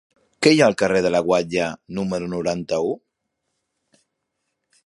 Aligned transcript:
Què 0.45 0.53
hi 0.53 0.61
ha 0.63 0.69
al 0.71 0.75
carrer 0.81 1.01
de 1.07 1.11
la 1.15 1.21
Guatlla 1.27 1.67
número 1.99 2.31
noranta-u? 2.33 2.91